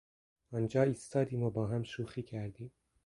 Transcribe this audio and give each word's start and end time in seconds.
آنجا 0.51 0.83
ایستادیم 0.83 1.43
و 1.43 1.49
با 1.49 1.67
هم 1.67 1.83
شوخی 1.83 2.23
کردیم. 2.23 2.71